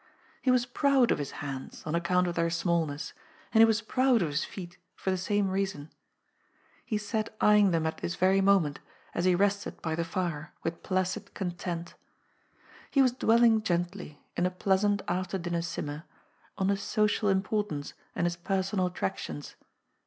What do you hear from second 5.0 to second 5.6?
the same